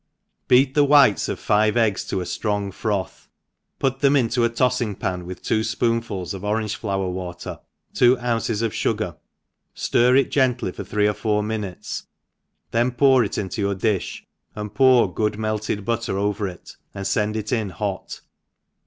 BEAT 0.47 0.73
the 0.73 0.83
whites 0.83 1.29
of 1.29 1.37
five 1.39 1.77
eggs 1.77 2.03
to 2.05 2.21
a 2.21 2.23
ftrong 2.23 2.73
froth, 2.73 3.29
put 3.77 3.99
them 3.99 4.15
into 4.15 4.43
a 4.43 4.49
tofling 4.49 4.97
pan, 4.97 5.27
with 5.27 5.43
two 5.43 5.59
fpoonfuls 5.59 6.33
of 6.33 6.43
orange 6.43 6.75
flower 6.75 7.07
water, 7.07 7.59
two 7.93 8.17
ounces 8.17 8.63
of 8.63 8.71
uigar, 8.71 9.15
ftir 9.75 10.19
it 10.19 10.31
gently 10.31 10.71
for 10.71 10.83
thre<; 10.83 11.07
or 11.07 11.13
four 11.13 11.43
minutes^ 11.43 12.05
then 12.71 12.89
pour 12.89 13.23
it 13.23 13.37
into 13.37 13.61
your 13.61 13.75
di(h, 13.75 14.23
and 14.55 14.73
pour 14.73 15.13
good 15.13 15.37
melted 15.37 15.85
butter 15.85 16.17
over 16.17 16.47
it, 16.47 16.77
and 16.95 17.07
fend 17.07 17.35
it 17.35 17.53
\n 17.53 17.69
hot. 17.69 18.21